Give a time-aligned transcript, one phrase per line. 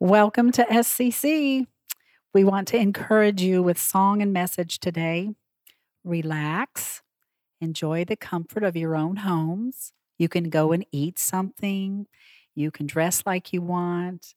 [0.00, 1.66] Welcome to SCC.
[2.34, 5.30] We want to encourage you with song and message today.
[6.04, 7.00] Relax,
[7.62, 9.94] enjoy the comfort of your own homes.
[10.18, 12.08] You can go and eat something,
[12.54, 14.34] you can dress like you want.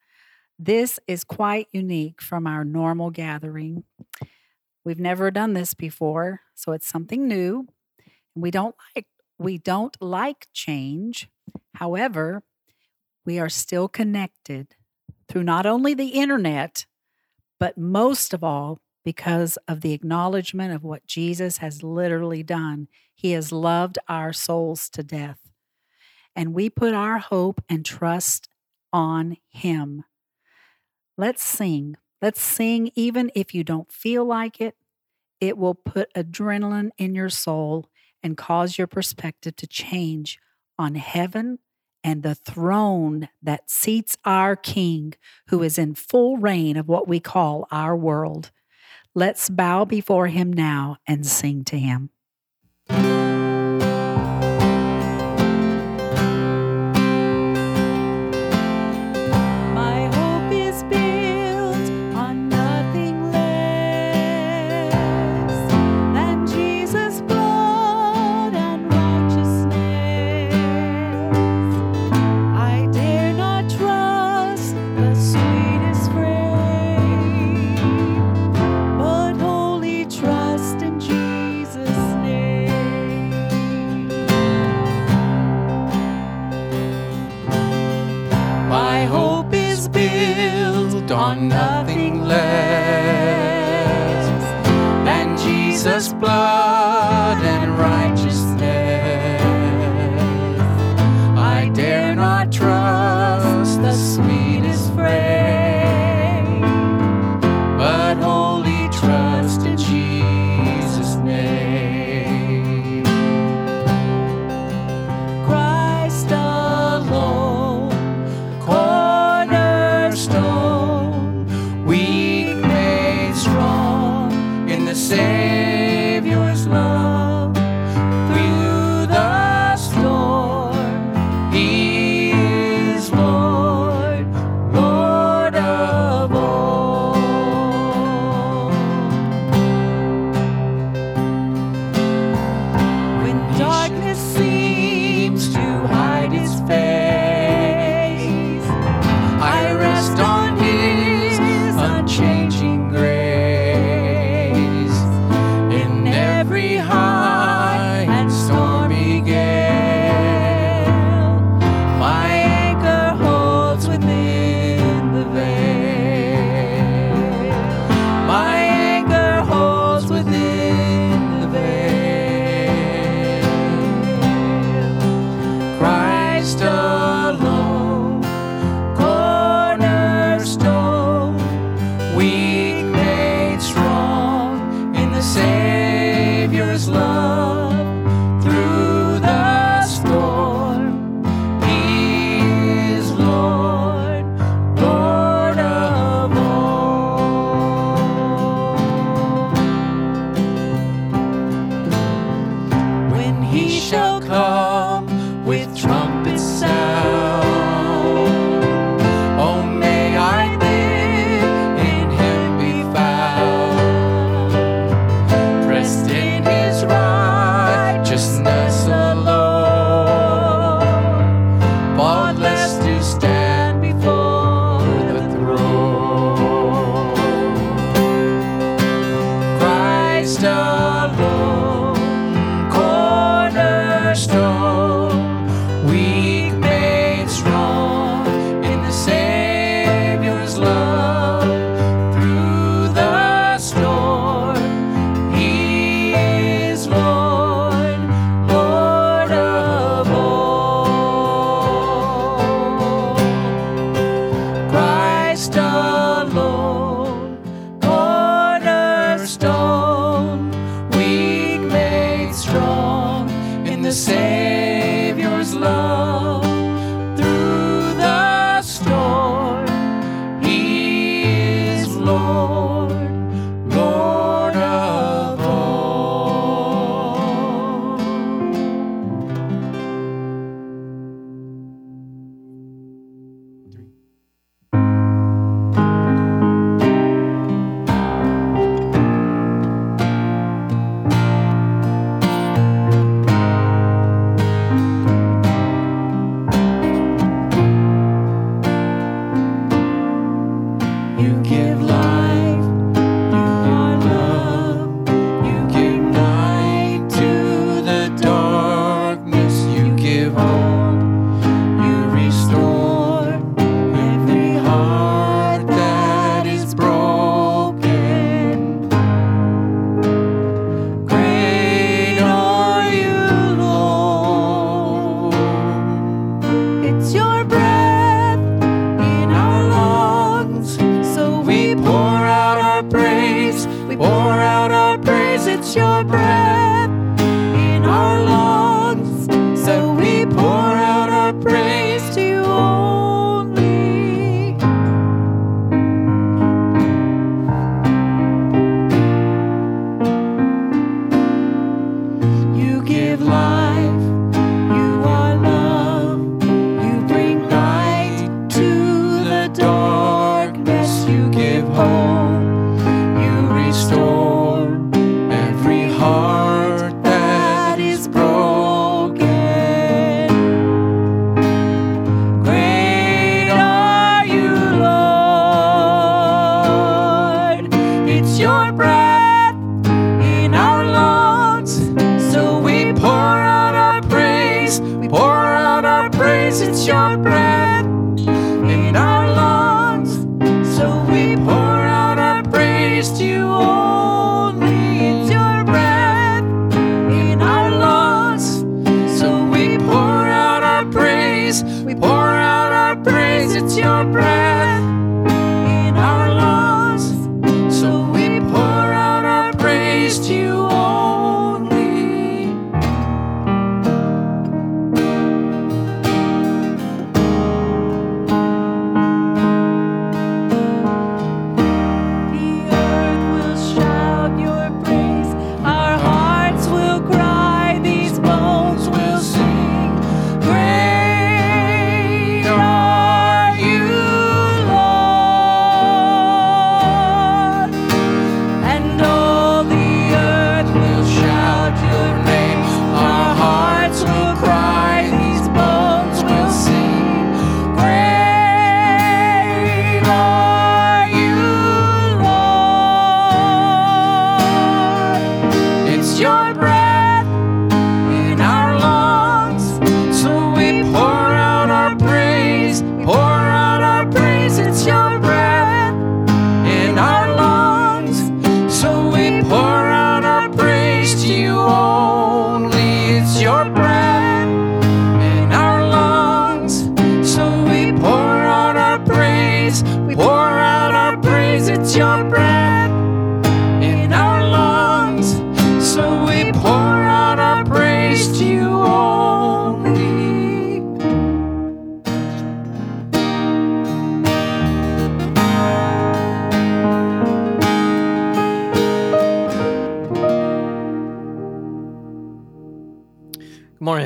[0.58, 3.84] This is quite unique from our normal gathering.
[4.86, 7.68] We've never done this before, so it's something new.
[8.34, 9.08] We don't like
[9.38, 11.30] we don't like change.
[11.76, 12.44] However,
[13.26, 14.76] we are still connected
[15.30, 16.86] through not only the internet,
[17.60, 22.88] but most of all because of the acknowledgement of what Jesus has literally done.
[23.14, 25.40] He has loved our souls to death.
[26.36, 28.50] And we put our hope and trust
[28.92, 30.04] on Him.
[31.18, 31.96] Let's sing.
[32.22, 34.76] Let's sing even if you don't feel like it.
[35.40, 37.90] It will put adrenaline in your soul
[38.22, 40.40] and cause your perspective to change
[40.78, 41.60] on heaven
[42.04, 45.14] and the throne that seats our King,
[45.48, 48.52] who is in full reign of what we call our world.
[49.16, 52.10] Let's bow before him now and sing to him.
[96.00, 96.49] Savior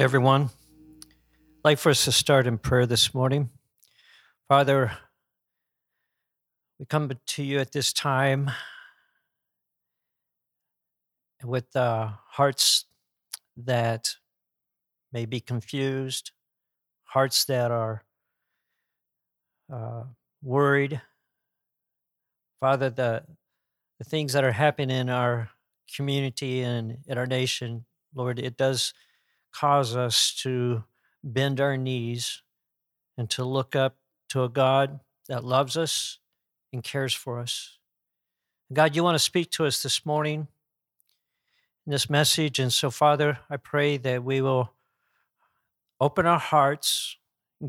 [0.04, 0.50] everyone.
[1.02, 3.50] I'd like for us to start in prayer this morning.
[4.50, 4.92] Father,
[6.78, 8.52] we come to you at this time
[11.42, 12.84] with uh, hearts
[13.56, 14.16] that
[15.14, 16.32] may be confused,
[17.06, 18.04] hearts that are
[19.74, 20.04] uh,
[20.42, 21.02] worried.
[22.60, 23.24] Father, the,
[24.00, 25.50] the things that are happening in our
[25.96, 28.94] community and in our nation, Lord, it does
[29.54, 30.84] cause us to
[31.24, 32.42] bend our knees
[33.18, 33.96] and to look up
[34.30, 36.20] to a God that loves us
[36.74, 37.78] and cares for us.
[38.72, 40.48] God, you want to speak to us this morning
[41.86, 42.60] in this message.
[42.60, 44.72] And so, Father, I pray that we will
[46.02, 47.18] open our hearts,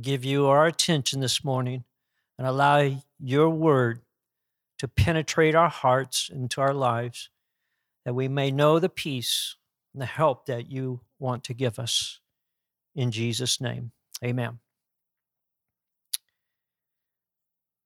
[0.01, 1.85] give you our attention this morning,
[2.39, 4.01] and allow your word
[4.79, 7.29] to penetrate our hearts into our lives,
[8.05, 9.57] that we may know the peace
[9.93, 12.21] and the help that you want to give us.
[12.95, 13.91] In Jesus' name,
[14.23, 14.59] amen.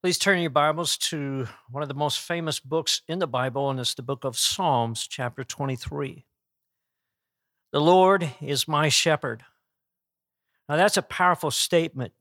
[0.02, 3.80] Please turn your Bibles to one of the most famous books in the Bible, and
[3.80, 6.26] it's the book of Psalms, chapter 23.
[7.72, 9.44] The Lord is my shepherd.
[10.68, 12.12] Now, that's a powerful statement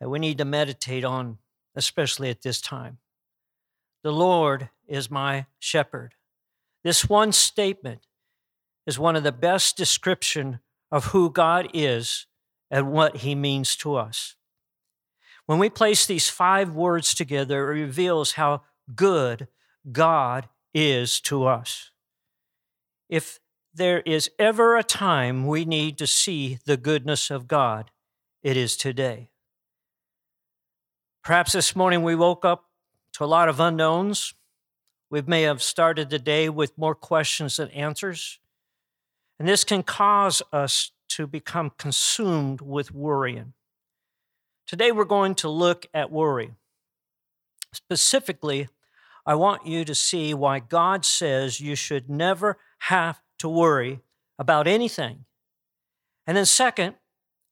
[0.00, 1.38] that we need to meditate on,
[1.74, 2.98] especially at this time.
[4.04, 6.14] The Lord is my shepherd.
[6.84, 8.06] This one statement
[8.86, 10.60] is one of the best description
[10.90, 12.26] of who God is
[12.70, 14.36] and what he means to us.
[15.46, 18.62] When we place these five words together, it reveals how
[18.94, 19.48] good
[19.92, 21.90] God is to us.
[23.08, 23.40] If
[23.72, 27.90] there is ever a time we need to see the goodness of God,
[28.42, 29.30] it is today.
[31.22, 32.66] Perhaps this morning we woke up
[33.14, 34.34] to a lot of unknowns.
[35.10, 38.40] We may have started the day with more questions than answers.
[39.38, 43.52] And this can cause us to become consumed with worrying.
[44.66, 46.52] Today we're going to look at worry.
[47.72, 48.68] Specifically,
[49.26, 54.00] I want you to see why God says you should never have to worry
[54.38, 55.24] about anything.
[56.26, 56.94] And then, second,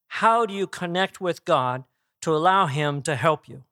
[0.07, 1.83] how do you connect with God
[2.21, 3.63] to allow Him to help you?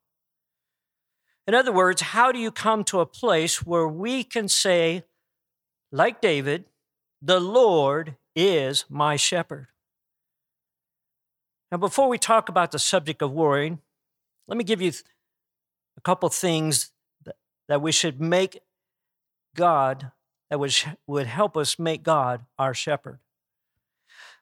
[1.46, 5.04] In other words, how do you come to a place where we can say,
[5.90, 6.64] like David,
[7.22, 9.68] the Lord is my shepherd?
[11.70, 13.78] Now, before we talk about the subject of worrying,
[14.46, 14.92] let me give you
[15.96, 16.90] a couple things
[17.68, 18.60] that we should make
[19.54, 20.10] God,
[20.50, 20.74] that would,
[21.06, 23.20] would help us make God our shepherd.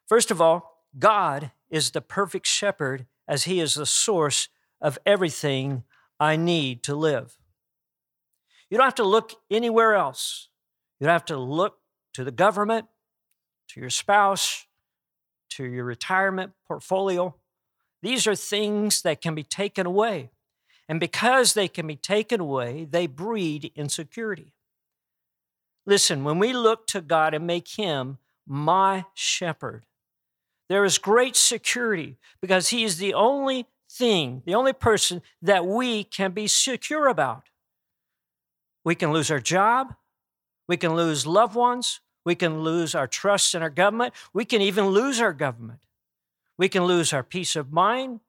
[0.09, 4.49] First of all, God is the perfect shepherd as he is the source
[4.81, 5.85] of everything
[6.19, 7.37] I need to live.
[8.69, 10.49] You don't have to look anywhere else.
[10.99, 11.80] You don't have to look
[12.15, 12.87] to the government,
[13.69, 14.67] to your spouse,
[15.51, 17.35] to your retirement portfolio.
[18.03, 20.31] These are things that can be taken away.
[20.89, 24.53] And because they can be taken away, they breed insecurity.
[25.87, 29.87] Listen, when we look to God and make Him my shepherd,
[30.69, 36.05] there is great security because He is the only thing, the only person that we
[36.05, 37.45] can be secure about.
[38.85, 39.95] We can lose our job,
[40.71, 44.15] we can lose loved ones, we can lose our trust in our government.
[44.33, 45.81] We can even lose our government.
[46.59, 48.21] We can lose our peace of mind.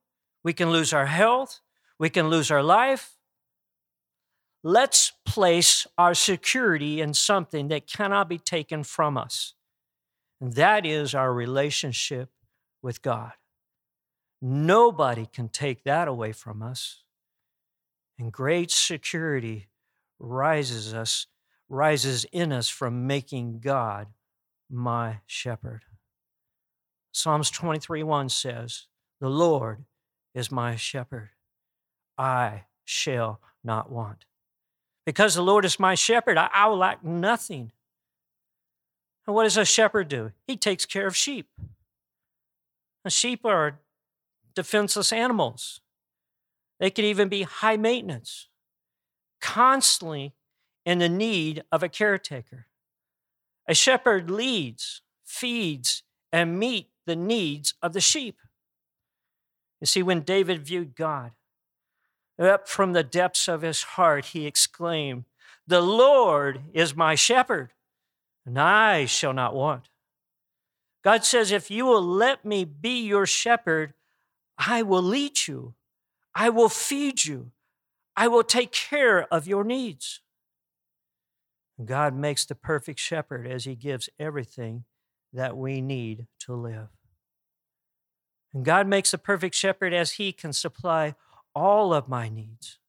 [0.43, 1.62] We can lose our health.
[2.00, 3.15] We can lose our life.
[4.63, 9.53] Let's place our security in something that cannot be taken from us.
[10.39, 12.31] And that is our relationship
[12.81, 13.33] with God.
[14.41, 17.03] Nobody can take that away from us.
[18.17, 19.67] And great security
[20.17, 21.27] rises us
[21.71, 24.07] rises in us from making God
[24.69, 25.83] my shepherd.
[27.13, 28.87] Psalms 23 1 says,
[29.21, 29.85] The Lord
[30.35, 31.29] is my shepherd.
[32.17, 34.25] I shall not want.
[35.05, 37.71] Because the Lord is my shepherd, I, I will lack nothing.
[39.25, 40.31] And what does a shepherd do?
[40.45, 41.47] He takes care of sheep.
[43.05, 43.79] And sheep are
[44.55, 45.79] defenseless animals.
[46.81, 48.49] They can even be high maintenance,
[49.39, 50.33] constantly
[50.85, 52.67] in the need of a caretaker.
[53.67, 58.38] A shepherd leads, feeds, and meet the needs of the sheep.
[59.79, 61.31] You see, when David viewed God,
[62.39, 65.25] up from the depths of his heart, he exclaimed,
[65.67, 67.73] The Lord is my shepherd,
[68.45, 69.89] and I shall not want.
[71.03, 73.93] God says, If you will let me be your shepherd,
[74.57, 75.73] I will lead you,
[76.33, 77.51] I will feed you,
[78.15, 80.21] I will take care of your needs.
[81.85, 84.85] God makes the perfect shepherd as he gives everything
[85.33, 86.89] that we need to live.
[88.53, 91.15] And God makes the perfect shepherd as he can supply
[91.55, 92.79] all of my needs,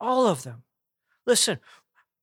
[0.00, 0.64] all of them.
[1.26, 1.58] Listen,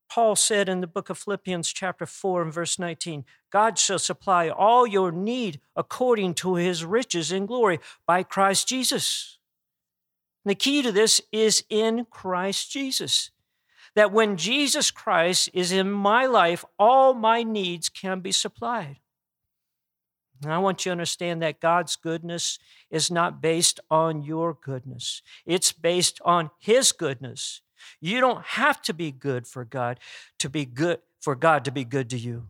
[0.10, 4.50] Paul said in the book of Philippians, chapter 4, and verse 19, God shall supply
[4.50, 9.38] all your need according to his riches in glory by Christ Jesus.
[10.44, 13.32] And the key to this is in Christ Jesus
[13.98, 18.98] that when Jesus Christ is in my life, all my needs can be supplied.
[20.44, 22.60] And I want you to understand that God's goodness
[22.92, 27.62] is not based on your goodness, it's based on His goodness.
[28.00, 30.00] You don't have to be good for God
[30.38, 32.50] to be good for God to be good to you.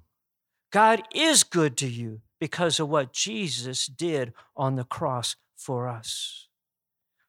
[0.70, 6.50] God is good to you because of what Jesus did on the cross for us.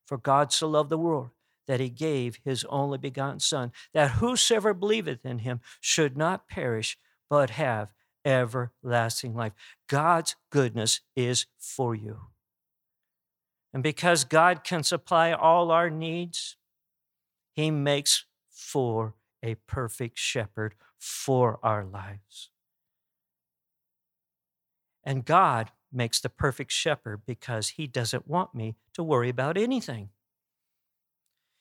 [0.07, 1.31] For God so loved the world
[1.69, 6.99] that he gave his only begotten Son, that whosoever believeth in him should not perish,
[7.31, 7.93] but have
[8.25, 9.53] everlasting life.
[9.87, 12.19] God's goodness is for you.
[13.73, 16.57] And because God can supply all our needs,
[17.53, 22.51] he makes for a perfect shepherd for our lives.
[25.05, 30.11] And God makes the perfect shepherd because he doesn't want me to worry about anything.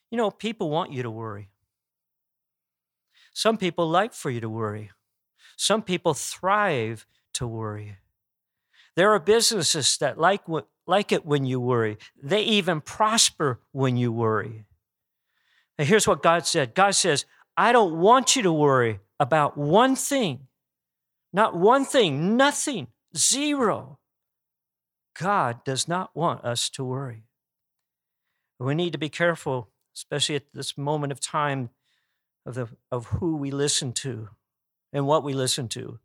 [0.10, 1.50] You know, people want you to worry.
[3.34, 4.92] Some people like for you to worry.
[5.58, 7.98] Some people thrive to worry.
[8.96, 10.42] There are businesses that like
[10.88, 11.98] like it when you worry.
[12.22, 14.66] They even prosper when you worry.
[15.78, 19.96] And here's what God said God says, I don't want you to worry about one
[19.96, 20.48] thing,
[21.34, 24.00] not one thing, nothing, zero.
[25.20, 27.24] God does not want us to worry.
[28.60, 31.72] We need to be careful, especially at this moment of time,
[32.46, 34.30] of, the, of who we listen to
[34.94, 35.98] and what we listen to.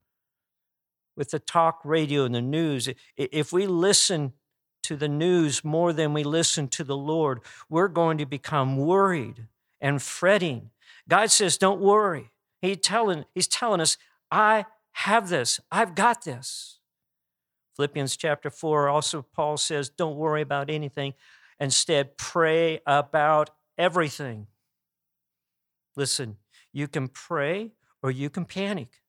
[1.14, 4.32] With the talk radio and the news, if we listen
[4.84, 9.46] to the news more than we listen to the Lord, we're going to become worried
[9.78, 10.70] and fretting.
[11.06, 12.30] God says, Don't worry.
[12.62, 13.98] He telling, he's telling us,
[14.30, 16.78] I have this, I've got this.
[17.76, 21.12] Philippians chapter 4, also Paul says, Don't worry about anything.
[21.60, 23.50] Instead, pray about
[23.82, 24.46] everything.
[25.96, 26.36] Listen,
[26.72, 29.02] you can pray or you can panic.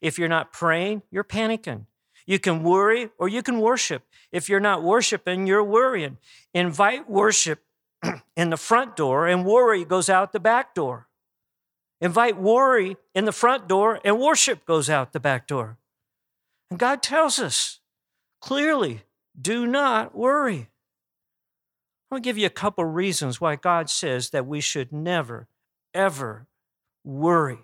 [0.00, 1.84] If you're not praying, you're panicking.
[2.26, 4.02] You can worry or you can worship.
[4.32, 6.16] If you're not worshiping, you're worrying.
[6.54, 7.60] Invite worship
[8.36, 11.08] in the front door, and worry goes out the back door.
[12.00, 15.76] Invite worry in the front door, and worship goes out the back door.
[16.70, 17.80] And God tells us
[18.40, 19.02] clearly
[19.38, 20.69] do not worry.
[22.10, 25.46] I'll give you a couple reasons why God says that we should never,
[25.94, 26.46] ever
[27.04, 27.58] worry.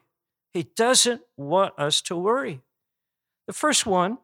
[0.53, 2.61] He doesn't want us to worry.
[3.47, 4.19] The first one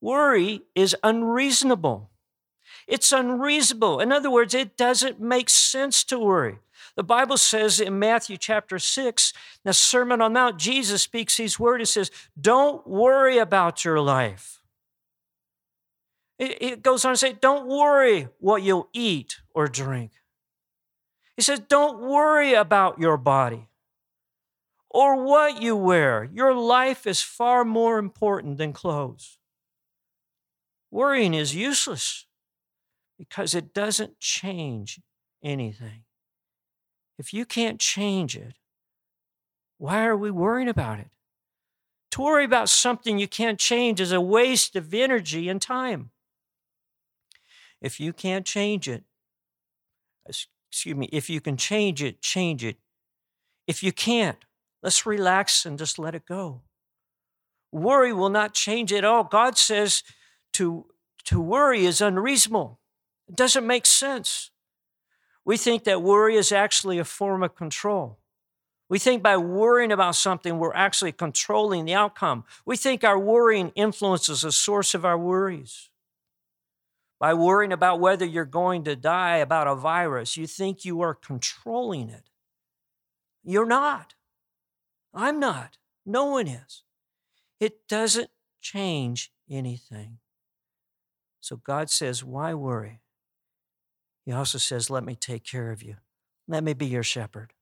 [0.00, 2.10] worry is unreasonable.
[2.86, 4.00] It's unreasonable.
[4.00, 6.58] In other words, it doesn't make sense to worry.
[6.96, 9.32] The Bible says in Matthew chapter 6,
[9.64, 11.82] the Sermon on Mount, Jesus speaks these words.
[11.82, 12.10] He says,
[12.40, 14.59] Don't worry about your life.
[16.40, 20.12] It, goes on to say, Don't worry what you'll eat or drink.
[21.36, 23.68] He says, Don't worry about your body
[24.88, 26.24] or what you wear.
[26.32, 29.36] Your life is far more important than clothes.
[30.90, 32.24] Worrying is useless
[33.18, 34.98] because it doesn't change
[35.44, 36.04] anything.
[37.18, 38.54] If you can't change it,
[39.76, 41.10] why are we worrying about it?
[42.12, 46.10] To worry about something you can't change is a waste of energy and time.
[47.80, 49.04] If you can't change it,
[50.26, 52.76] excuse me, if you can change it, change it.
[53.66, 54.38] If you can't,
[54.82, 56.62] let's relax and just let it go.
[57.72, 59.24] Worry will not change at all.
[59.24, 60.02] God says
[60.54, 60.86] to,
[61.24, 62.80] to worry is unreasonable.
[63.28, 64.50] It doesn't make sense.
[65.44, 68.18] We think that worry is actually a form of control.
[68.88, 72.44] We think by worrying about something, we're actually controlling the outcome.
[72.66, 75.90] We think our worrying influences the source of our worries.
[77.20, 81.14] By worrying about whether you're going to die about a virus, you think you are
[81.14, 82.30] controlling it.
[83.44, 84.14] You're not.
[85.12, 85.76] I'm not.
[86.06, 86.82] No one is.
[87.60, 88.30] It doesn't
[88.62, 90.18] change anything.
[91.40, 93.02] So God says, Why worry?
[94.24, 95.96] He also says, Let me take care of you.
[96.48, 97.52] Let me be your shepherd.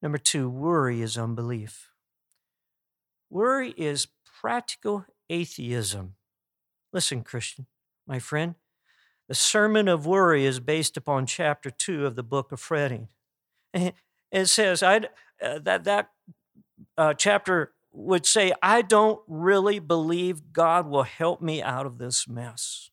[0.00, 1.90] Number two, worry is unbelief.
[3.28, 4.08] Worry is
[4.40, 6.14] practical atheism.
[6.92, 7.66] Listen, Christian,
[8.06, 8.54] my friend,
[9.28, 13.08] the sermon of worry is based upon chapter two of the book of fretting.
[14.34, 14.96] It says I,
[15.42, 16.08] uh, that that
[16.96, 22.26] uh, chapter would say, I don't really believe God will help me out of this
[22.26, 22.90] mess.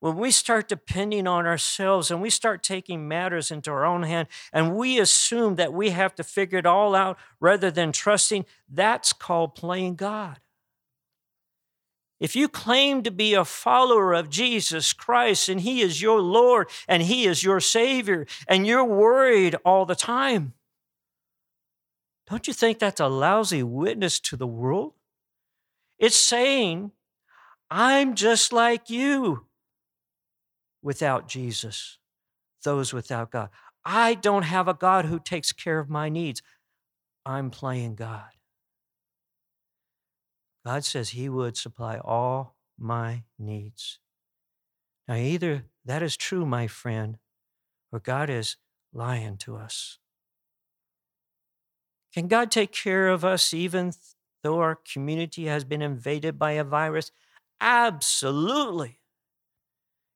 [0.00, 4.28] When we start depending on ourselves and we start taking matters into our own hand
[4.52, 9.14] and we assume that we have to figure it all out rather than trusting, that's
[9.14, 10.40] called playing God.
[12.24, 16.70] If you claim to be a follower of Jesus Christ and He is your Lord
[16.88, 20.54] and He is your Savior and you're worried all the time,
[22.26, 24.94] don't you think that's a lousy witness to the world?
[25.98, 26.92] It's saying,
[27.70, 29.44] I'm just like you
[30.80, 31.98] without Jesus,
[32.62, 33.50] those without God.
[33.84, 36.40] I don't have a God who takes care of my needs.
[37.26, 38.33] I'm playing God.
[40.64, 43.98] God says He would supply all my needs.
[45.06, 47.18] Now, either that is true, my friend,
[47.92, 48.56] or God is
[48.92, 49.98] lying to us.
[52.14, 53.92] Can God take care of us even
[54.42, 57.10] though our community has been invaded by a virus?
[57.60, 59.00] Absolutely.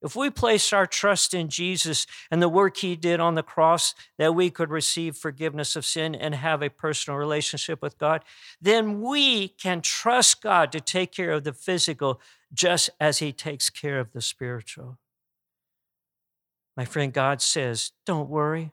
[0.00, 3.94] If we place our trust in Jesus and the work he did on the cross
[4.16, 8.24] that we could receive forgiveness of sin and have a personal relationship with God,
[8.60, 12.20] then we can trust God to take care of the physical
[12.54, 14.98] just as he takes care of the spiritual.
[16.76, 18.70] My friend, God says, Don't worry,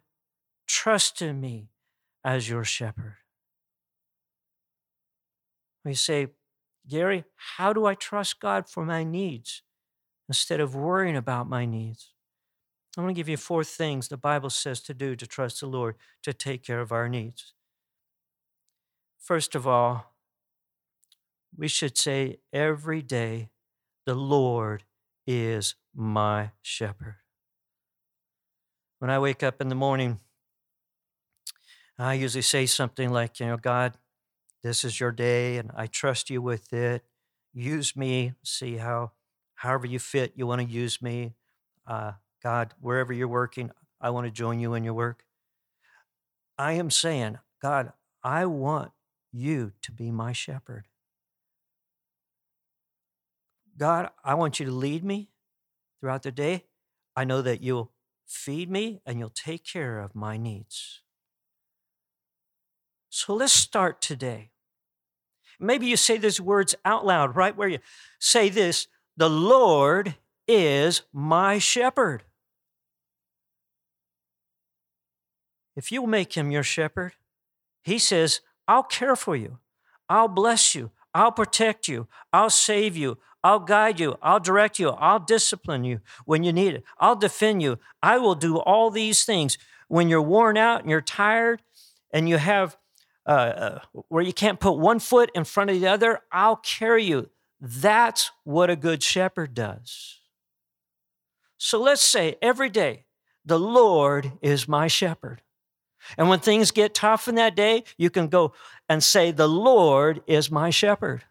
[0.67, 1.69] trust in me
[2.23, 3.17] as your shepherd.
[5.83, 6.27] We say,
[6.87, 9.63] Gary, how do I trust God for my needs
[10.27, 12.11] instead of worrying about my needs?
[12.97, 15.67] I'm going to give you four things the Bible says to do to trust the
[15.67, 17.53] Lord to take care of our needs.
[19.19, 20.13] First of all,
[21.57, 23.49] we should say every day,
[24.05, 24.83] The Lord
[25.25, 27.17] is my shepherd.
[28.99, 30.19] When I wake up in the morning,
[31.97, 33.97] I usually say something like, You know, God,
[34.63, 37.03] this is your day and I trust you with it.
[37.53, 39.11] Use me, see how,
[39.65, 41.33] however you fit, you want to use me.
[41.87, 45.25] Uh, God, wherever you're working, I want to join you in your work.
[46.57, 47.91] I am saying, God,
[48.23, 48.91] I want
[49.33, 50.85] you to be my shepherd.
[53.77, 55.29] God, I want you to lead me
[55.99, 56.65] throughout the day.
[57.15, 57.91] I know that you'll
[58.25, 61.01] feed me and you'll take care of my needs.
[63.09, 64.51] So let's start today.
[65.59, 67.79] Maybe you say these words out loud, right where you
[68.19, 70.15] say this The Lord
[70.47, 72.23] is my shepherd.
[75.75, 77.13] If you'll make him your shepherd,
[77.83, 79.59] he says, I'll care for you.
[80.09, 80.91] I'll bless you.
[81.13, 82.07] I'll protect you.
[82.33, 83.17] I'll save you.
[83.43, 84.17] I'll guide you.
[84.21, 84.89] I'll direct you.
[84.89, 86.83] I'll discipline you when you need it.
[86.99, 87.79] I'll defend you.
[88.01, 89.57] I will do all these things.
[89.87, 91.61] When you're worn out and you're tired
[92.11, 92.75] and you have
[93.27, 97.03] uh, uh, where you can't put one foot in front of the other, I'll carry
[97.03, 97.29] you.
[97.59, 100.19] That's what a good shepherd does.
[101.57, 103.05] So let's say every day,
[103.45, 105.41] the Lord is my shepherd.
[106.17, 108.53] And when things get tough in that day, you can go
[108.87, 111.23] and say, The Lord is my shepherd.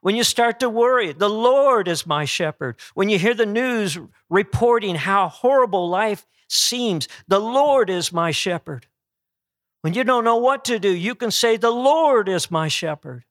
[0.00, 2.76] When you start to worry, the Lord is my shepherd.
[2.94, 8.86] When you hear the news reporting how horrible life seems, the Lord is my shepherd.
[9.80, 13.24] When you don't know what to do, you can say, The Lord is my shepherd.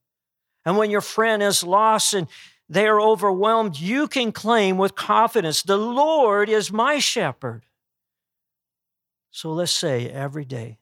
[0.66, 2.28] And when your friend is lost and
[2.70, 7.66] they are overwhelmed, you can claim with confidence, The Lord is my shepherd.
[9.32, 10.80] So let's say every day,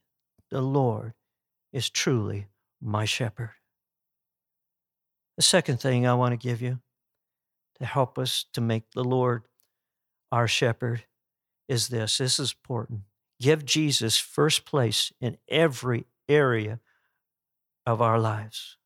[0.50, 1.14] The Lord
[1.74, 2.48] is truly
[2.82, 3.52] my shepherd.
[5.38, 6.80] The second thing I want to give you
[7.80, 9.44] to help us to make the Lord
[10.32, 11.06] our shepherd
[11.68, 12.20] is this.
[12.20, 13.02] This is important.
[13.40, 16.80] Give Jesus first place in every area
[17.86, 18.78] of our lives.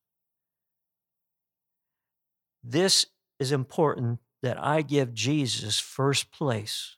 [2.68, 3.06] This
[3.40, 6.98] is important that I give Jesus first place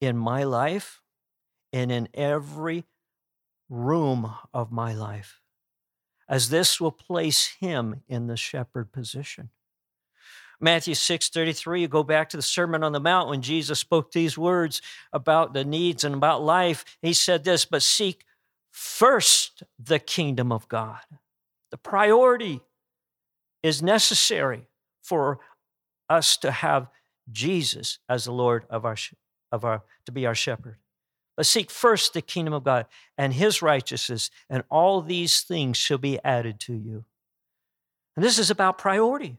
[0.00, 1.02] in my life
[1.70, 2.86] and in every
[3.68, 5.40] room of my life,
[6.30, 9.50] as this will place him in the shepherd position.
[10.58, 14.12] Matthew 6 33, you go back to the Sermon on the Mount when Jesus spoke
[14.12, 14.80] these words
[15.12, 16.86] about the needs and about life.
[17.02, 18.24] He said this, but seek
[18.70, 21.00] first the kingdom of God.
[21.70, 22.62] The priority
[23.62, 24.68] is necessary
[25.02, 25.40] for
[26.08, 26.88] us to have
[27.30, 28.96] Jesus as the Lord of our,
[29.50, 30.76] of our to be our shepherd.
[31.36, 35.98] But seek first the kingdom of God and his righteousness, and all these things shall
[35.98, 37.04] be added to you.
[38.16, 39.38] And this is about priority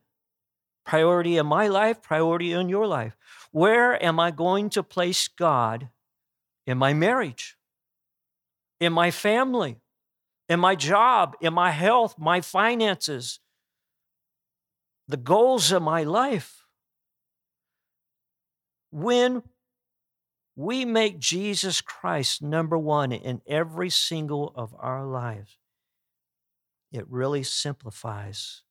[0.86, 3.16] priority in my life, priority in your life.
[3.52, 5.90] Where am I going to place God
[6.68, 7.58] in my marriage,
[8.80, 9.80] in my family,
[10.50, 13.40] in my job, in my health, my finances,
[15.08, 16.66] the goals of my life?
[18.92, 19.44] When
[20.56, 25.58] we make Jesus Christ number one in every single of our lives,
[26.92, 28.62] it really simplifies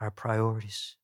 [0.00, 0.96] our priorities.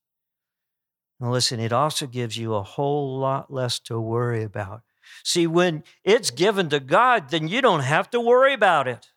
[1.19, 4.81] And listen, it also gives you a whole lot less to worry about.
[5.23, 9.07] See, when it's given to God, then you don't have to worry about it.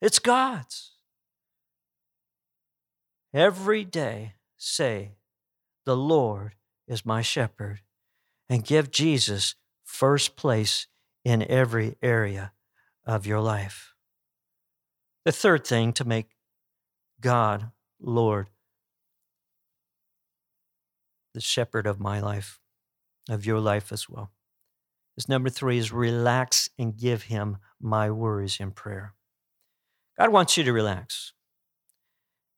[0.00, 0.92] It's God's.
[3.32, 5.12] Every day, say,
[5.84, 6.52] The Lord
[6.86, 7.80] is my shepherd,
[8.48, 10.86] and give Jesus first place
[11.24, 12.52] in every area
[13.04, 13.94] of your life.
[15.24, 16.36] The third thing to make
[17.20, 17.70] God
[18.00, 18.48] Lord
[21.34, 22.58] the shepherd of my life,
[23.28, 24.32] of your life as well.
[25.16, 29.14] This number three is relax and give him my worries in prayer.
[30.18, 31.32] God wants you to relax.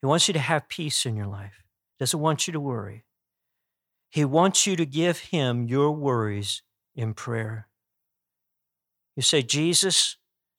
[0.01, 1.62] He wants you to have peace in your life.
[1.99, 3.05] Doesn't want you to worry.
[4.09, 6.63] He wants you to give him your worries
[6.95, 7.69] in prayer.
[9.17, 10.17] You say, Jesus,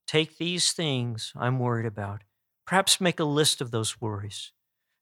[0.08, 2.22] take these things I'm worried about.
[2.66, 4.52] Perhaps make a list of those worries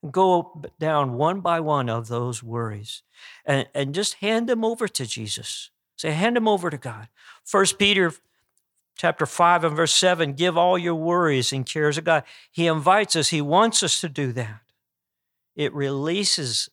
[0.10, 3.04] go down one by one of those worries
[3.46, 5.70] and, and just hand them over to Jesus.
[5.96, 7.10] Say, hand them over to God.
[7.44, 8.14] First Peter
[8.98, 12.24] chapter 5 and verse 7 give all your worries and cares of God.
[12.52, 14.62] He invites us, He wants us to do that.
[15.56, 16.70] It releases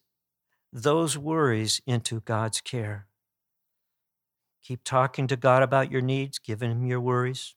[0.73, 3.07] those worries into God's care.
[4.63, 7.55] Keep talking to God about your needs, giving Him your worries.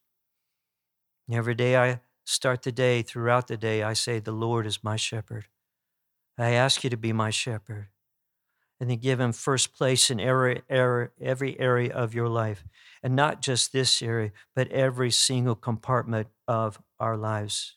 [1.30, 4.96] every day I start the day, throughout the day, I say, The Lord is my
[4.96, 5.48] shepherd.
[6.38, 7.90] I ask you to be my shepherd.
[8.80, 12.64] And then give Him first place in every, every area of your life.
[13.04, 17.76] And not just this area, but every single compartment of our lives.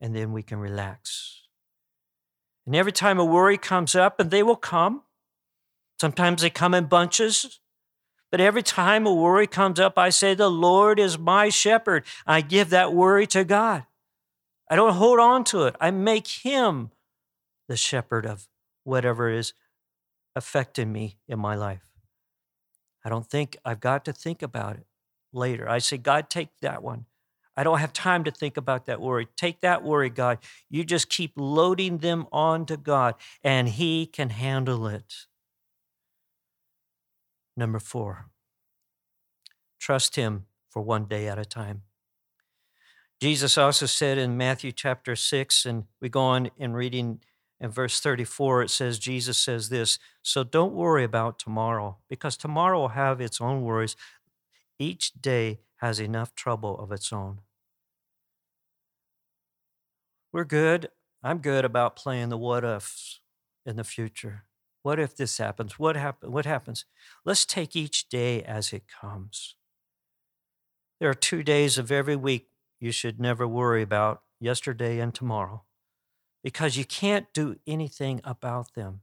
[0.00, 1.39] And then we can relax.
[2.70, 5.02] And every time a worry comes up, and they will come,
[6.00, 7.58] sometimes they come in bunches,
[8.30, 12.04] but every time a worry comes up, I say, The Lord is my shepherd.
[12.28, 13.86] I give that worry to God.
[14.70, 15.74] I don't hold on to it.
[15.80, 16.92] I make Him
[17.66, 18.46] the shepherd of
[18.84, 19.52] whatever is
[20.36, 21.82] affecting me in my life.
[23.04, 24.86] I don't think I've got to think about it
[25.32, 25.68] later.
[25.68, 27.06] I say, God, take that one.
[27.60, 29.28] I don't have time to think about that worry.
[29.36, 30.38] Take that worry, God.
[30.70, 35.26] You just keep loading them onto God, and He can handle it.
[37.58, 38.30] Number four,
[39.78, 41.82] trust Him for one day at a time.
[43.20, 47.20] Jesus also said in Matthew chapter 6, and we go on in reading
[47.60, 52.80] in verse 34, it says, Jesus says this So don't worry about tomorrow, because tomorrow
[52.80, 53.96] will have its own worries.
[54.78, 57.40] Each day has enough trouble of its own.
[60.32, 60.90] We're good.
[61.22, 63.20] I'm good about playing the what ifs
[63.66, 64.44] in the future.
[64.82, 65.78] What if this happens?
[65.78, 66.84] What, happen, what happens?
[67.24, 69.56] Let's take each day as it comes.
[71.00, 75.64] There are two days of every week you should never worry about yesterday and tomorrow
[76.42, 79.00] because you can't do anything about them.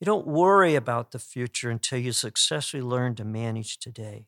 [0.00, 4.26] You don't worry about the future until you successfully learn to manage today.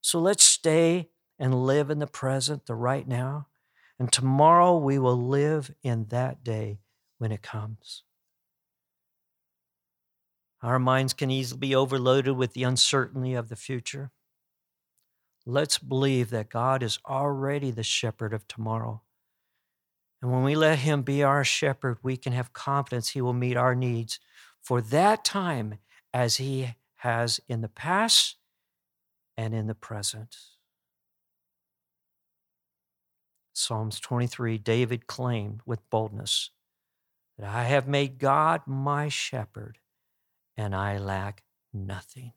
[0.00, 3.48] So let's stay and live in the present, the right now,
[3.98, 6.78] and tomorrow we will live in that day
[7.18, 8.04] when it comes.
[10.62, 14.10] Our minds can easily be overloaded with the uncertainty of the future.
[15.46, 19.02] Let's believe that God is already the shepherd of tomorrow.
[20.20, 23.56] And when we let Him be our shepherd, we can have confidence He will meet
[23.56, 24.18] our needs
[24.60, 25.78] for that time
[26.12, 28.36] as He has in the past
[29.36, 30.36] and in the present.
[33.58, 36.50] Psalms 23, David claimed with boldness
[37.36, 39.78] that I have made God my shepherd
[40.56, 41.42] and I lack
[41.72, 42.32] nothing.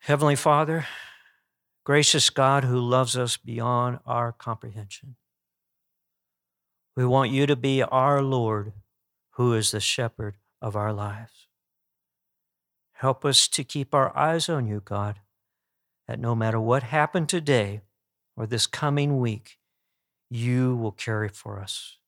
[0.00, 0.86] Heavenly Father,
[1.82, 5.16] gracious God who loves us beyond our comprehension,
[6.94, 8.74] we want you to be our Lord
[9.32, 11.48] who is the shepherd of our lives.
[12.92, 15.20] Help us to keep our eyes on you, God,
[16.06, 17.80] that no matter what happened today
[18.36, 19.58] or this coming week,
[20.30, 21.98] you will carry for us.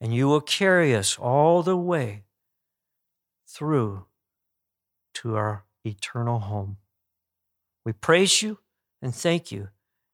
[0.00, 2.24] And you will carry us all the way
[3.46, 4.06] through
[5.14, 6.78] to our eternal home.
[7.84, 8.58] We praise you
[9.00, 9.68] and thank you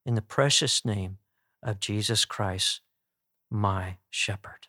[0.04, 1.18] in the precious name
[1.62, 2.80] of Jesus Christ,
[3.50, 4.68] my shepherd.